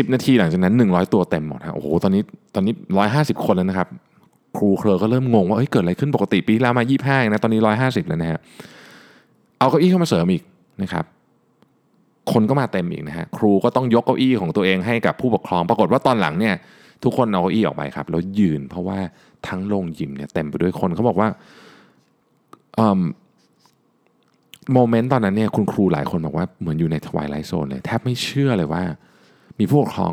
[0.07, 2.23] 10 นาทีหลังจากนั้น 100 ตัวเต็มหมดฮะโอ้โหตอนนี้
[2.55, 2.75] ตอนนี้
[3.11, 3.89] 150 คนแล้วนะครับ
[4.57, 8.41] ครูเคลอก็เริ่มงงว่าเฮ้ยเกิดอะไรขึ้นปกติปีที่แล้วมา 25นะตอนนี้ 150 แล้วนะฮะ
[9.59, 10.43] เอาเก้าอี้เข้ามาเสริมอีก
[10.83, 11.05] นะครับ
[12.33, 16.55] คนก็มาเต็มอีกนะฮะครูก็ต้องยกเก้าอี้ของตัวเองให้กับผู้ปกครอง ปรากฏว่าตอนหลังเนี่ย
[17.05, 18.99] ทุกคนเอาเก้าอี้ออกไปครับแล้วยืนเพราะว่า
[19.49, 21.29] ทั้งโรงยิมเนี่ยเต็มไปด้วยคนเขาบอกว่า
[24.73, 28.83] โมเมนต์ตอนนั้นเนี่ยคุณครูหลายคนบอกว่าเหมือนอยู่ในทวายไลท์โซนเลยแทบไม่เชื่อเลยว่า
[29.59, 30.13] มีผู้ปกครอง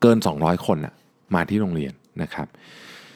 [0.00, 0.94] เกิน 200 คนอะ
[1.34, 2.46] มาที่โรงเรียนนะครับ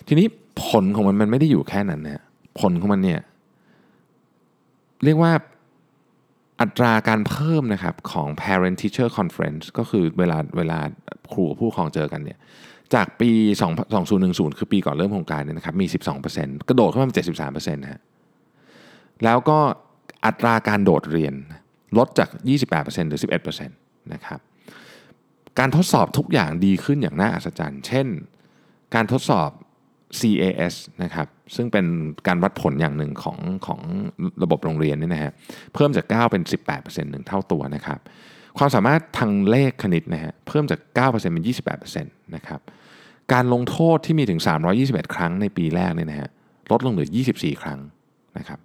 [0.07, 0.27] ทีนี้
[0.67, 2.23] ผลของมันมันไม่ได้อยู่แค่นั้นนะ
[2.61, 3.21] ผลของมันเนี่ย
[5.05, 5.33] เรียกว่า
[6.61, 10.79] อัตราการเพิ่มนะครับของ parent teacher conference ก็คือเวลาเวลา
[11.33, 12.39] ครูกับผู้ปกครองเจอกันเนี่ย
[12.95, 13.31] จากปี
[13.95, 15.87] 2010 คือปีก่อนเริ่มโครงการเนี่ยนะครับมี
[16.27, 18.01] 12%กระโดดขึ้นมาเป็น73%นะฮะ
[19.25, 19.59] แล้วก็
[20.27, 21.35] อัตราการโดดเรียน
[21.99, 22.29] ลดจาก
[22.71, 24.41] 28%หรือ 11%นะครับ
[25.59, 28.07] การทดสอบทุกอย่างดีขึ้นอย่างน่าอัศจรรย์ เช่น
[28.95, 29.51] การทดสอบ
[30.19, 31.87] CAS นะครับซึ่งเป็น
[32.27, 33.81] การวัดผลอย่างหนึ่งของของ
[34.43, 35.33] ระบบโรงเรียนนี่นะฮะ
[35.75, 36.43] เพิ่มจาก 9 เป็น
[36.73, 37.99] 18%หนึ่งเท่าตัวนะครับ
[38.59, 41.45] ความสามารถทางเลขคณิตนะฮะเพิ่มจาก 9%เป็น
[41.89, 42.61] 28%นะครับ
[43.33, 44.41] การลงโทษที่มีถึง
[44.77, 46.29] 321 ครั้งในปีแรกเนี่ยนะฮะ
[46.71, 47.79] ลดลงเหลือ 24 ครั้ง
[48.39, 48.61] นะครับ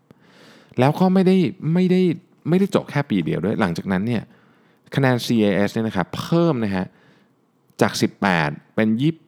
[0.80, 1.38] แล้วก็ไม่ได้
[1.74, 2.02] ไม่ได้
[2.50, 4.24] ไม่ได้จบแค่ปีเดียวด้วย หลังจากนั้นเนี่ย
[4.96, 6.86] คะแนน CAS เนี่ยนะครับเพิ่มนะฮะ
[7.82, 7.94] จาก
[8.34, 8.88] 18 เป็น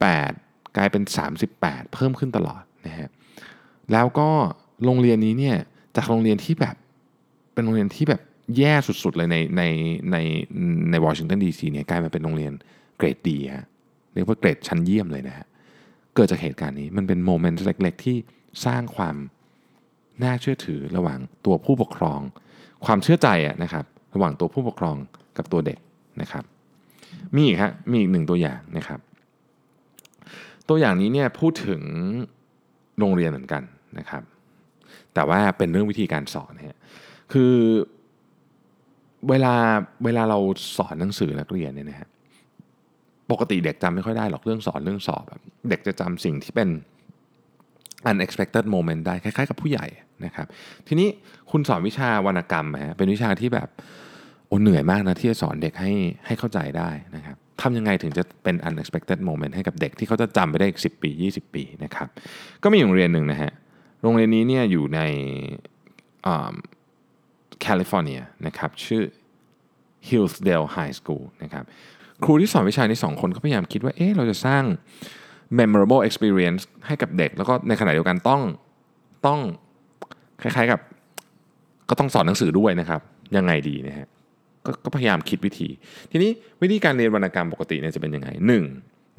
[0.09, 1.03] 28 กลายเป็น
[1.47, 3.09] 38 เพิ่มขึ้นตลอดนะฮะ
[3.91, 4.29] แล้วก็
[4.85, 5.57] โรงเรียนนี้เนี่ย
[5.95, 6.75] จากโรงเรียนที่แบบ
[7.53, 8.21] เป็นโรงเรียนที่แบบ
[8.57, 9.63] แย่สุดๆเลยในใน
[10.11, 10.17] ใน
[10.91, 12.53] ในวอชิงตันดีซีเนี่ยกลายมาเป็นโรงเรียน
[12.97, 13.65] เกรดดีฮะ
[14.13, 15.47] เรียกว่าเกรดชั้นเยี่ยมเลยนะฮะ
[16.15, 18.17] เกิดจากเหตุการณ์นี้มันเป็นโมเมนต์เล็กๆ ที่
[18.65, 19.15] สร้างความ
[20.23, 22.19] น่าเชื่อถือระหว่างตัวผู้ปกครอง
[22.85, 24.95] ความเชื่อใจอะนะครับระหว่างตัวผู้ปกครอง
[25.37, 25.77] กับตัวเด็ก
[26.21, 26.43] นะครับ
[27.35, 28.99] มีอีกฮะมีอีกหนึ่งตัวอย่างนะครับ
[30.69, 31.81] ตัวอย่างนี้เนี่ยพูดถึง
[32.99, 33.63] โรงเรียนเหมือนกัน
[33.99, 34.23] นะครับ
[35.13, 36.79] แต่ว่าเป็นเรื่องวิธีการสอนฮะ
[37.33, 37.53] คือ
[39.29, 39.55] เวลา
[40.05, 40.39] เวลาเรา
[40.77, 42.09] สอนหนังสือนักเรียนเนี่ยนะฮะ
[43.31, 45.25] ปกติเด็กจำไม่ค่อยได้หรอกเรื่องสอนเรื่องสอบ
[45.69, 46.69] เด็กจะจำสิ่งที่เป็น
[48.09, 49.85] unexpected moment ได้คล้ายๆกับผู้ใหญ่
[50.25, 50.47] นะครับ
[50.87, 51.07] ทีนี้
[51.51, 53.69] คุณสอนวิชาวรรณกรรมฮะเป็นวิชาที่แบบ
[54.47, 55.91] โอ้เหนื่อยมากนะที่จะสอนเด็กให้
[56.25, 62.07] ให้เข้าใจได้นะครับ ทำยังไงถึงจะเป็น unexpected moment ให้กับเด็กที่เขาจะจำไปได้อีก 10 ปี 20 ปีนะครับ
[62.63, 63.51] ก็มีโรงเรียนหนึ่งนะฮะ
[64.01, 64.99] โรงเรียนนี้เนี่ยอยู่ใน
[67.61, 69.03] แคลิฟอร์เนียนะครับ ชื่อ
[70.09, 71.63] Hillsdale High School นะครับ
[72.23, 74.63] ครูที่สอนวิชานี้สองคนก็พยายามคิดว่า เอ๊ะ เราจะสร้าง
[75.59, 78.41] memorable experience ให้กับเด็ก แล้วก็ในขณะเดียวกันต้อง
[79.25, 79.39] ต้อง
[80.41, 80.79] คล้ายๆกับ
[81.89, 83.01] ก็ต้องสอนหนังสือด้วยนะครับ
[83.37, 84.07] ยังไงดีนะฮะ
[84.65, 85.69] กก็พยายามคิดวิธี
[86.11, 88.65] ทีนี้วิธีการเรียนวรรณกรรมปกติเนี่ยจะเป็นยังไงหนึ่ง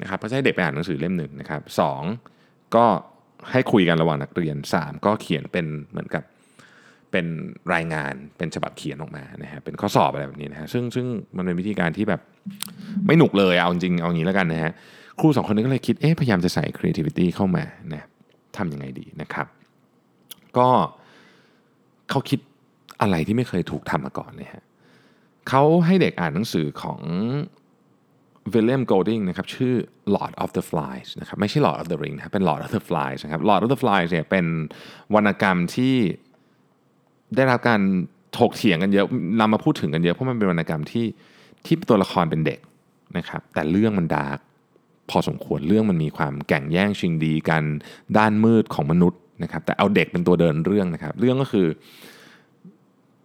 [0.01, 2.01] นะครับก็ให้เด็กไปอ่านหนังสือเล่มหนึ่งนะครับสอง
[2.75, 2.85] ก็
[3.51, 6.23] ให้คุยกันระหว่างนักเรียนสามก็เขียนเป็นเหมือนกับ
[7.11, 7.25] เป็น
[7.73, 11.05] รายงานเป็นฉบับเขียนออกมานะฮะเป็นข้อสอบอะไรแบบนี้นะฮะซึ่งซึ่ง
[11.37, 12.21] มันเป็นวิธีการที่แบบ
[13.05, 14.71] ไม่หนุกเลยเอาจริงเอางี้แล้วกันนะฮะ
[15.19, 18.03] ครูสองคนนี้ก็เลยคิดเอ๊ะพยายามจะใส่ creativity เข้ามานะ
[18.57, 19.47] ทำยังไงดีนะครับ
[20.57, 20.67] ก็
[22.09, 22.39] เขาคิด
[23.01, 24.63] อะไรที่ไม่เคยถูกทำมาก่อนเลยฮะ
[25.49, 26.99] เขาให้เด็กอ่านหนังสือของ
[28.53, 29.73] วิลเลียมโกลดิงนะครับชื่อ
[30.15, 33.41] Lord of the Flies นะครับไม่ใช่ Lord of the Ring นะครับเป็น Lord of the Flies นะครับ
[33.49, 34.45] Lord of the Flies เนี่ยเป็น
[35.15, 35.95] วรรณกรรมที่
[37.35, 37.81] ได้รับการ
[38.37, 39.05] ถกเถียงกันเยอะ
[39.39, 41.05] นำมาพูดถึงกันเยอะเพราะมันเป็นวรรณกรรมที่
[41.65, 42.59] ที่ตัวละครเป็นเด็ก
[43.17, 44.39] นะครับแต่เรื่องมัน dark
[45.09, 47.63] พอสมควรเรื่องมันมีความแก่งแย่งชิงดีกัน
[48.17, 51.67] ด้านมืดของมนุษย์นะครับแต่เอาเด็กเป็นตัวเดินเรื่องนะครับ เรื่องก็คือ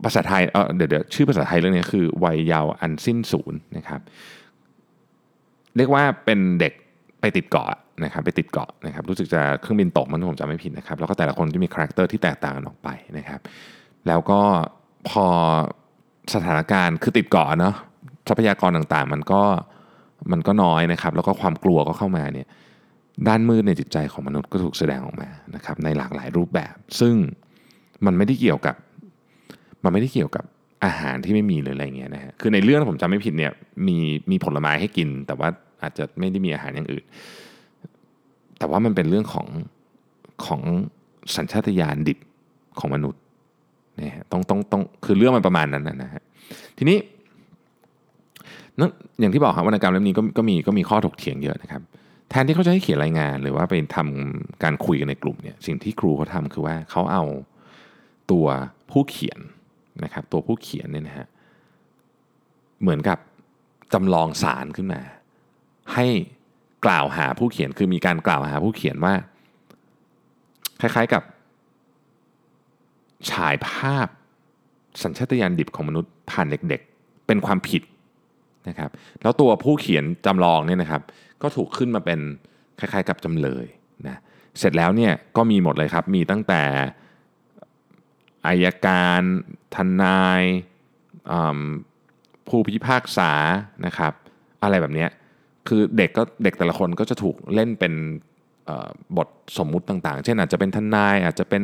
[0.05, 4.01] ภาษาไทยเออเดี๋ยวเดี๋ยวชื่อภาษาไทยเรื่องนี้คือ วัยเยาว์อันสิ้นศูนย์นะครับ
[5.77, 6.73] เรียกว่าเป็นเด็ก
[7.21, 7.69] ไปติดเกาะ
[8.05, 13.41] นะครับไปติดเกาะนะครับรู้สึกจะเครื่องบินตกถ้าผมจำไม่ผิดนะครับ แล้วก็แต่ละคนจะมีคาแรคเตอร์ที่แตกต่างกันออกไปนะครับ
[14.07, 14.41] แล้วก็
[15.09, 15.27] พอ
[16.35, 17.75] สถานการณ์คือติดเกาะเนาะ
[18.29, 19.43] ทรัพยากรต่างๆ มันก็
[20.33, 22.47] มันก็น้อยนะครับ แล้วก็ความกลัวก็เข้ามาเนี่ย
[23.29, 27.15] ด้านมืดในจิตใจของมนุษย์ก็ถูกแสดงออกมานะครับในหลากหลายรูปแบบ ซึ่ง
[28.07, 28.75] มันไม่ได้เกี่ยวกับ
[29.85, 30.45] มันไม่ได้เกี่ยวกับ
[30.85, 33.53] อาหารที่ไม่มีหรืออะไรเงี้ยนะฮะคือในเรื่องผมจำไม่ผิดเนี่ย
[33.89, 33.97] มี
[34.31, 35.49] มีผลไม้ให้กิน แต่ว่า
[35.83, 37.05] อาจจะไม่ได้มีอาหารอย่างอื่น
[38.59, 39.47] แต่ว่ามันเป็นเรื่องของ
[40.47, 40.63] ของ
[41.37, 42.19] สัญชาตญาณดิบ
[42.79, 43.23] ของมนุษย์
[44.01, 46.23] นะฮะต้องต้องต้องคือเรื่องมันประมาณนั้นนะฮะ
[46.79, 46.99] ทีนี้
[48.79, 51.83] นั่นอย่างที่บอกครับวรรณกรรมเล่มนี้ก็ก็มีก็มีข้อถกเถียงเยอะนะครับ
[52.31, 57.25] แทนที่เขาจะให้เขียนรายงาน หรือว่าไปทำการคุยกันในกลุ่มเนี่ยสิ่งที่ครูเขาทำคือว่าเขาเอา
[58.31, 58.47] ตัว
[58.91, 59.41] ผู้เขียน
[60.05, 61.27] นะครับตัวผู้เขียนเนี่ยนะฮะ
[62.83, 63.19] เหมือนกับ
[63.93, 65.01] จำลองสารขึ้นมา
[65.95, 66.07] ให้
[66.85, 69.15] กล่าวหาผู้เขียนคือมีการกล่าวหาผู้เขียนว่า
[70.81, 71.23] คล้ายๆกับ
[73.31, 74.07] ฉายภาพ
[75.03, 77.83] สัญชาตญาณดิบของมนุษย์ผ่านเด็กๆ เป็นความผิด
[78.69, 78.91] นะครับ
[79.23, 81.03] แล้วตัวผู้เขียนจำลองเนี่ยนะครับ
[81.43, 82.21] ก็ถูกขึ้นมาเป็น
[82.79, 83.67] คล้ายๆ กับจำเลย
[84.07, 84.17] นะ
[84.59, 86.63] เสร็จแล้วเนี่ยก็มีหมดเลยครับมีตั้งแต่
[88.49, 89.23] อายการ
[89.75, 90.43] ทนาย
[92.49, 93.33] ผู้พิพากษา
[93.87, 94.13] นะครับ
[94.63, 95.07] อะไรแบบนี้
[95.69, 97.93] คือเด็กก็เด็กแต่ละคนก็จะถูกเล่นเป็น
[99.17, 101.63] บทสมมุติต่างๆ เช่นอาจจะเป็นทนายอาจจะเป็น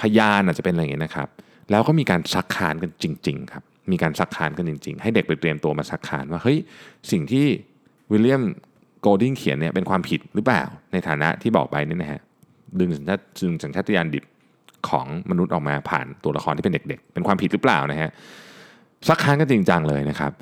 [0.00, 1.28] พยานอาจจะเป็นอะไรอย่างเงี้ยนะครับ
[1.70, 6.58] แล้วก็มีการซักค้านกันจริง ๆ ครับ มีการซักค้านกันจริง ๆ ให้เด็กไปเตรียมตัวมาซักค้านว่าเฮ้ย
[7.10, 7.46] สิ่งที่
[8.10, 8.42] วิลเลียม
[9.00, 12.20] โกลดิงเขียนเนี่ยเป็นความผิดหรือเปล่าในฐานะที่บอกไปนี่นะฮะ
[12.80, 14.24] ดึงสัญชาตดึงสัญชาตญาณดิบ
[14.88, 18.10] ของมนุษย์ออกมาผ่านตัวละครที่เป็นเด็ก ๆ เป็นความผิดหรือเปล่านะฮะ
[19.08, 20.32] ซักค้านกันจริงจังเลยนะครับ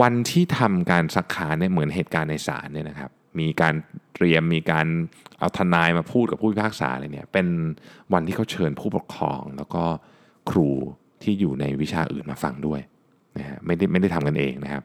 [0.00, 3.74] วันที่ทำการซักค้านเนี่ยเหมือนเหตุการณ์ในศาลเนี่ยนะครับ มีการ
[4.14, 4.86] เตรียมมีการ
[5.38, 7.46] เอาทนายมาพูดกับผู้พิพากษาอะไรเนี่ย เป็น
[8.12, 9.84] วันที่เขาเชิญผู้ปกครอง แล้วก็
[10.50, 10.68] ครู
[11.22, 12.80] ที่อยู่ในวิชาอื่นมาฟังด้วย
[13.38, 14.82] นะฮะไม่ได้ไม่ได้ทำกันเองนะครับ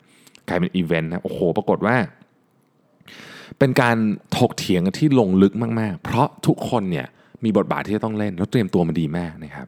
[0.48, 1.96] กลายเป็นอีเวนต์นะโอ้โห ปรากฏว่า
[3.60, 3.98] เป็นการ
[4.38, 7.08] ถกเถียงที่ลงลึกมาก ๆ เพราะทุกคนเนี่ย
[7.46, 9.68] มีบทบาทที่จะต้องเล่น แล้วเตรียมตัวมาดีมากนะครับ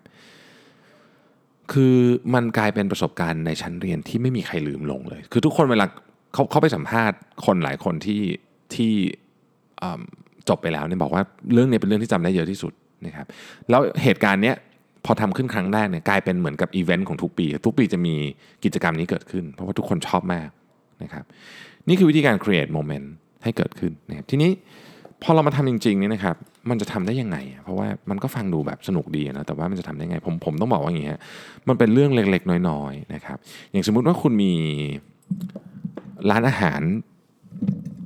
[1.73, 1.95] คือ
[2.33, 5.85] มันกลายเป็นประสบการณ์ในชั้นเรียนที่ไม่มีใครลืมลงเลย คือทุกคนเวลา
[6.33, 8.21] เขาเขาไปสัมภาษณ์คนหลายคนที่
[8.75, 8.91] ที่
[10.49, 12.73] จบไปแล้วเนี่ยบอกว่าเรื่องนี้เป็นเรื่องที่จำได้เยอะที่สุด
[13.05, 13.25] นะครับ
[13.69, 14.55] แล้วเหตุการณ์เนี้ย
[15.05, 18.15] พอทำขึ้นครั้งแรกเนี่ยกลายเป็นเหมือนกับอีเวนต์ของทุกปี ทุกปีจะมี
[18.63, 20.49] กิจกรรมนี้เกิดขึ้น เพราะว่าทุกคนชอบมาก
[21.03, 21.23] นะครับ
[21.87, 23.07] นี่คือวิธีการ create moment
[23.43, 24.51] ให้เกิดขึ้นนะครับทีนี้
[25.21, 26.35] พอเรามาทำจริงๆนี่นะครับ
[26.69, 31.15] มันจะทำได้ยังไง เพราะว่ามันก็ฟังดูแบบสนุกดีนะแต่ว่ามันจะทำได้ไงผมผมต้องบอกว่าอย่างนี้
[31.67, 33.37] มันเป็นเรื่องเล็กๆ น้อยๆนะครับ
[33.71, 34.53] อย่างสมมุติว่าคุณมี
[36.29, 36.81] ร้านอาหาร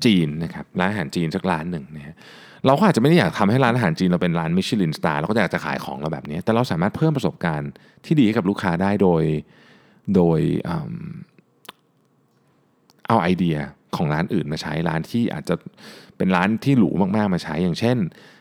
[0.06, 2.16] จีนนะครับร้านอาหารจีนสักร้านหนึ่งนะฮะ
[2.66, 7.72] เราก็อาจจะไม่ได้อยากทำให้ร้านอาหารจีนเราเป็นร้านมิชลินสตาร์เราก็อยากจะขายของเราแบบนี้ แต่เราสามารถเพิ่มประสบการณ์
[8.06, 9.24] ที่ดีให้กับลูกค้าได้โดย
[10.16, 10.40] โดย
[13.08, 13.58] เอาไอเดีย
[13.96, 15.56] ของร้านอื่นมาใช้ร้านที่อาจจะ
[16.18, 17.98] เป็นร้านที่หรูมากๆมาใช้อย่างเช่น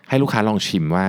[0.09, 1.07] ให้ลูกค้าลองชิมว่า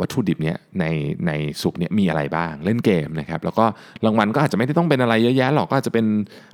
[0.00, 0.84] วัตถุดิบเนี้ยใน
[1.26, 3.64] ในสุกเนี้ยมีอะไรบ้างเล่นเกมนะครับแล้วก็
[4.04, 6.06] รางวัลก็อาจจะไม่ได้ต้องเป็นอะไรเยอะแยะหรอกก็อาจจะเป็น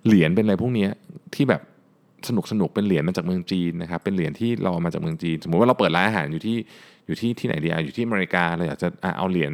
[0.07, 0.87] เหรียญเป็นอะไรพวกนี้
[1.35, 1.61] ที่แบบ
[2.29, 6.57] สนุกสนุกเป็นเหรียญมาจากเมืองจีนนะครับเป็นเหรียญที่เราเอามาจากเมืองจีน สมมุติว่าเราเปิดร้านอาหารอยู่ที่
[7.07, 8.89] อยู่ที่ที่ไหนดีอยู่ที่อเมริกาเราอยากจะ
[9.19, 9.53] เอาเหรียญ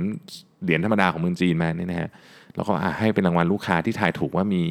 [0.64, 2.10] เหรียญธรรมดาของเมืองจีนมาเนี่ยนะฮะ
[2.54, 4.62] แล้วก็ให้เป็นรางวัลลูกค้าที่ทายถูกว่ามี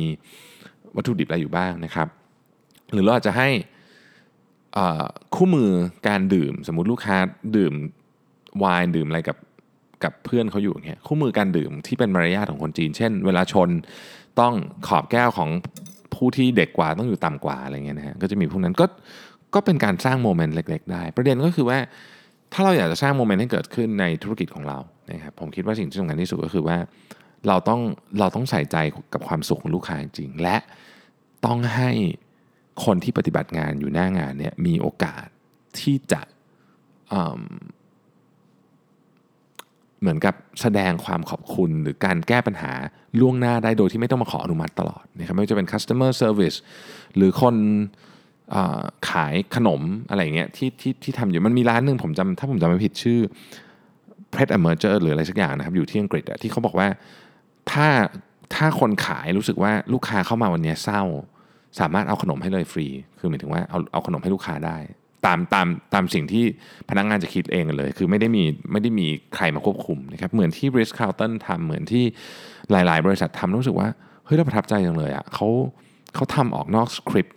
[0.96, 2.08] วัตถุดิบอะไรอยู่บ้างนะครับ
[2.94, 3.50] หรือเราอาจจะให้
[5.36, 5.70] คู่มือ
[6.08, 7.18] การดื่ม สมมุติลูกค้า
[7.58, 7.74] ดื่ม
[8.60, 9.38] ไวน์ดื่มอะไรกับ
[10.04, 13.70] กับเพื่อนเขาอยู่เงี้ยคู่มือการดื่มที่เป็นมารยาทของคนจีน เช่น เวลาชน
[14.40, 14.54] ต้อง
[14.88, 15.50] ขอบแก้วของ
[16.14, 18.86] ผู้ที่เด็กกว่าต้องอยู่ต่ำกว่าอะไรเงี้ยนะฮะก็จะมีพวกนั้นก็
[19.54, 21.78] ก็เป็นการสร้างโมเมนต์เล็ก ๆ ได้ ประเด็นก็คือว่า
[22.54, 24.78] ถ้าเราอยากจะสร้างโมเมนต์ให้เกิดขึ้นในธุรกิจของเรา
[25.12, 26.78] นะครับผมคิดว่าสิ่งที่สำคัญที่สุดก็คือว่า
[27.48, 27.82] เราต้อง
[28.20, 28.78] เราต้องใส่ใจ
[29.14, 30.58] กับความสุขของลูกค้าจริง และ
[31.46, 31.92] ต้องให้
[32.86, 35.26] คนที่ปฏิบัติงานอยู่หน้างานเนี่ยมีโอกาส
[35.80, 36.22] ที่จะ
[40.00, 42.72] เหมือนกับแสดงความขอบคุณหรือการแก้ปัญหา
[43.20, 46.58] ล่วงหน้าได้โดยที่ไม่ต้องมาขออนุมัติตลอดนะครับไม่ว่าจะเป็น customer service
[47.16, 47.56] หรือคน
[49.10, 53.20] ขายขนมอะไรเงี้ยที่ที่ที่ทำอยู่มันมีร้านหนึ่งผมจำถ้าผมจำไม่ผิดชื่อ
[54.34, 56.88] p r e d a m e r g e r หรืออะไรสักอย่างนะครับ อยู่ที่อังกฤษที่เขาบอกว่า
[57.72, 57.88] ถ้า
[58.56, 61.02] ถ้าคนขายรู้สึกว่าลูกค้าเข้ามาวันนี้เศร้า
[61.80, 62.88] สามารถเอาขนมให้เลยฟรี
[63.20, 64.78] คือหมายถึงว่าเอาเอาขนมให้ลูกค้าได้
[65.26, 66.44] ตามตามตามสิ่งที่
[66.90, 72.04] พนักงงานจะคิดเองเลย คือไม่ได้มีไม่ได้มีใครมาควบคุมนะครับ เหมือนที่ r i s c Carlton ทำเหมือนที่
[72.72, 73.88] หลาย ๆ บริษัททำรู้สึกว่า
[74.26, 75.48] เฮ้ยเราประทับใจจังเลยอะเขา
[76.16, 77.28] เขาทำออกนอกสคริป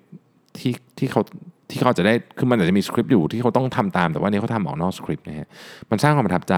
[0.58, 1.22] ที่ที่เขา
[1.70, 5.48] ที่เขาจะได้ คือมันอาจจะมีสคริปต์อยู่ที่เขาต้องทำตาม แต่ว่านี้เขาทำออกนอกสคริปต์นะฮะ
[5.90, 6.54] มันสร้างความประทับใจ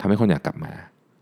[0.00, 0.72] ทำให้คนอยากกลับมา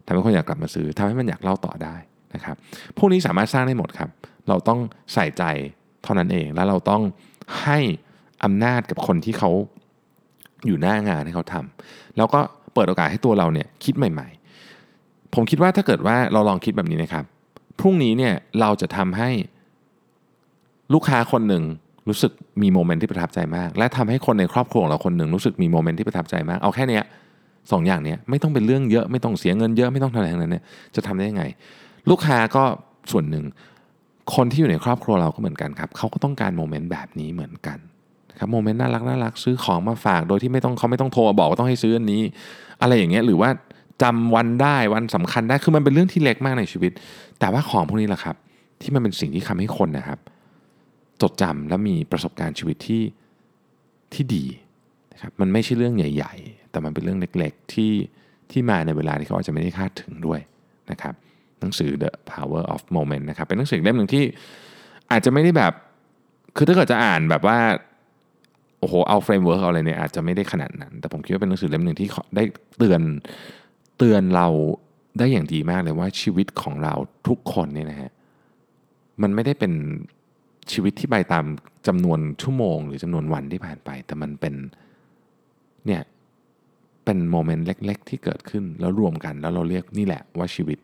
[0.06, 1.96] ทำให้คนอยากกลับมาซื้อทำให้มันอยากเล่าต่อได้
[2.34, 2.56] นะครับ
[2.98, 4.10] พวกนี้สามารถสร้างได้หมดครับ
[4.48, 4.80] เราต้อง
[5.14, 5.42] ใส่ใจ
[6.02, 7.02] เท่านั้นเอง แล้วเราต้อง
[7.62, 7.78] ให้
[8.44, 9.50] อำนาจกับคนที่เขา
[10.66, 12.40] อยู่หน้างานให้เขาทำแล้วก็
[12.74, 14.28] เปิดโอกาสให้ตัวเราเนี่ยคิดใหม่
[14.80, 17.24] ๆ ผมคิดว่าถ้าเกิดว่าเราลองคิดแบบนี้นะครับ
[17.80, 19.30] พรุ่งนี้เนี่ยเราจะทำให้
[20.94, 21.62] ลูกค้าคนหนึ่ง
[22.08, 27.02] รู้สึกมีโมเมนต์ที่ประทับใจมาก และทำให้คนในครอบครัวของเราคนหนึ่งรู้สึกมีโมเมนต์ที่ประทับใจมาก เอาแค่เนี้ย
[27.72, 30.64] สองอย่างเนี้ยไม่ต้องเป็นเรื่องเยอะไม่ต้องเสียเงินเยอะไม่ต้องทำอะไรทั้งนั้นเนี่ย
[30.96, 31.44] จะทำได้ยังไง
[32.10, 32.64] ลูกค้าก็
[33.10, 33.44] ส่วนหนึ่ง
[34.34, 37.78] คนที่อยู่ในครอบครัวเราก็เหมือนกันครับเขาก็ต้องการโมเมนต์แบบนี้เหมือนกัน
[38.38, 42.22] ครับโมเมนต์น่ารักน่ารักซื้อของมาฝาก โดยที่ไม่ต้องเขาไม่ต้องโทรมาบอกว่าต้องให้ซื้ออันนี้
[42.80, 43.50] อะไรอย่างเงี้ยหรือว่า
[44.02, 46.92] จำวันได้วันสำคัญได้คือมันเป็นเรื่องที่เล็กมากในชีวิต
[47.38, 48.36] แต่ว่าของพวกนี้แหละครับ
[48.82, 50.18] ที่มันเป็นสิ่งที่ทำให้คนนะครับ
[51.22, 53.02] จดจำและมีประสบการณ์ชีวิตที่
[54.14, 54.44] ที่ดี
[55.12, 57.92] นะครับมันไม่ใช่เรื่องใหญ่ ๆ แต่มันเป็นเรื่องเล็ก ๆ ที่
[58.50, 60.40] ที่มาในเวลาที่เขาอาจจะไม่ได้คาดถึงด้วย
[60.90, 61.14] นะครับ
[61.60, 64.24] หนังสือ The Power of Moment นะครับเป็นหนังสือเล่มหนึ่งที่
[65.10, 65.72] อาจจะไม่ได้แบบ
[66.56, 67.58] คือถ้าเกิดจะอ่านแบบว่า
[68.78, 72.44] โอ้โหเอา framework เอาอะไรเนี่ยอาจจะไม่ได้ขนาดนั้น แต่ผมคิดว่าเป็นหนังสือเล่มหนึ่งที่ได้
[72.78, 73.02] เตือน
[73.98, 74.48] เตือนเรา
[75.18, 76.94] ได้อย่างดีมากเลยว่าชีวิตของเรา
[77.28, 78.10] ทุกคนเนี่ยนะฮะ
[79.22, 79.72] มันไม่ได้เป็น
[80.72, 81.44] ชีวิตที่ไปตาม
[81.86, 84.54] จำนวนชั่วโมง หรือจำนวนวันที่ผ่านไป แต่มันเป็น
[85.86, 86.02] เนี่ย
[87.04, 90.78] เป็นโมเมนต์เล็ก ๆ ที่เกิดขึ้นแล้วรวมกัน แล้วเราเรียกนี่แหละว่าชีวิต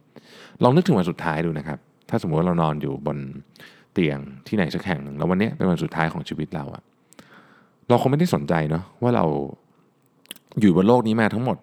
[0.63, 3.19] ลองนึกถึงวันสุดท้ายดูนะครับ ถ้าสมมติว่าเรานอนอยู่บน
[3.93, 6.83] เตียงที่ไหนสักแห่งหนึ่งแล้ววันนี้เป็นวันสุดท้ายของชีวิตเราอะ
[7.89, 9.25] เราคงไม่ได้สนใจเนาะว่าเรา
[10.61, 11.57] อยู่บนโลกนี้มาทั้งหมด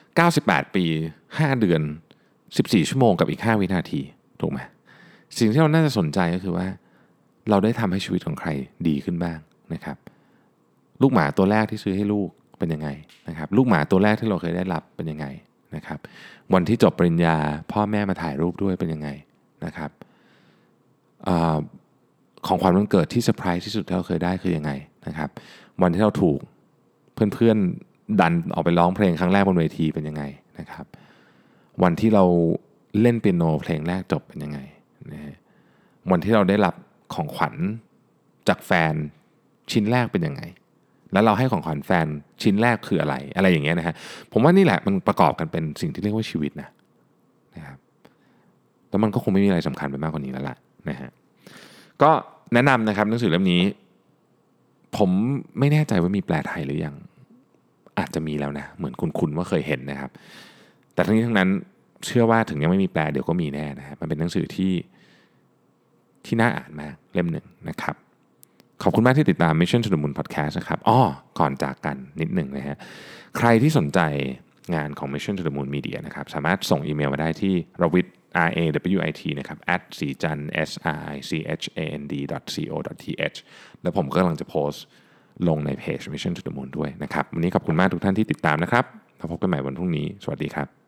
[0.00, 0.84] 98 ปี
[1.26, 1.80] 5 เดือน
[2.36, 4.00] 14 ชั่วโมงกับอีก 5 วินาที
[4.40, 4.58] ถูกไหม
[5.38, 6.66] สิ่งที่เราน่าจะสนใจก็คือว่า
[7.50, 8.48] เราได้ทำให้ชีวิตของใคร
[8.88, 9.38] ดีขึ้นบ้าง
[9.74, 9.96] นะครับ
[11.02, 12.88] ลูกหมาตัวแรกที่ซื้อให้ลูกเป็นยังไง
[13.28, 15.26] นะครับ ลูกหมาตัวแรกที่เราเคยได้รับเป็นยังไง
[15.76, 15.98] นะครับ
[16.54, 17.36] วันที่จบปริญญา
[17.72, 19.08] พ่อแม่มาถ่ายรูปด้วยเป็นยังไง
[19.64, 19.90] นะครับ
[21.28, 21.30] อ
[22.46, 24.72] ของขวัญวันเกิดที่เซอร์ไพรส์ที่สุดที่เราเคยได้คือยังไง
[25.06, 25.30] นะครับ
[25.82, 26.38] วันที่เราถูก
[27.14, 30.22] เพื่อนๆดันออกไปร้องเพลงครั้งแรกบนเวทีเป็นยังไง
[30.58, 30.86] นะครับ
[31.82, 32.24] วันที่เรา
[33.00, 34.58] เล่นเปียโนเพลงแรกจบเป็นยังไง
[35.12, 35.36] นะฮะ
[36.10, 36.74] วันที่เราได้รับ
[37.14, 37.54] ของขวัญ
[38.48, 38.94] จากแฟน
[39.70, 40.42] ชิ้นแรกเป็นยังไง
[41.12, 42.06] แล้วเราให้ของขวัญแฟน
[42.42, 43.94] ชิ้นแรกคืออะไร อะไรอย่างเงี้ยนะฮะ
[44.32, 46.68] ผมว่านี่แหละมันประกอบกันเป็นสิ่งที่เรียกว่าชีวิตนะ
[47.56, 47.78] นะครับ
[48.90, 50.56] แล้วมันก็คงไม่มีอะไรสำคัญไปมากกว่านี้แล้วล่ะ
[50.88, 51.10] นะฮะ
[52.02, 52.10] ก็
[52.54, 53.62] แนะนำนะครับหนังสือเล่มนี้
[54.96, 55.10] ผม
[55.58, 56.94] ไม่แน่ใจว่ามีแปลไทยหรือยัง
[57.98, 60.10] อาจจะมีแล้วนะ เหมือนคุณๆว่าเคยเห็นนะครับ
[60.94, 61.48] แต่ทั้งนี้ทั้งนั้น
[62.06, 64.72] เชื่อว่าถึงยังไม่มีแปลเดี๋ยวก็มีแน่นะฮะมันเป็นหนังสือที่
[66.24, 67.96] ที่น่าอ่านมากเล่มหนึ่งนะครับ
[68.84, 71.00] ขอบคุณมากที่ติดตาม Mission to the Moon Podcast นะครับอ้อ
[71.38, 72.76] ก่อนจากกันนิดหนึ่งนะฮะ
[73.38, 74.00] ใครที่สนใจ
[74.74, 78.06] งานของ Mission to the Moon Media นะครับสามารถส่งอีเมลมาได้ที่ rawit
[78.48, 78.64] r a
[78.98, 80.38] w i t นะครับ at สีจัน
[81.28, 82.12] sichand
[82.64, 83.38] co th
[83.82, 84.84] แล้วผมก็กำลังจะโพสต์
[85.48, 88.84] ลงในเพจ Mission to the Moon ด้วยนะครับ วันนี้ขอบคุณมากทุกท่านที่ติดตามนะครับ
[89.18, 90.81] แล้วพบกันใหม่วันพรุ่งนี้ สวัสดีครับ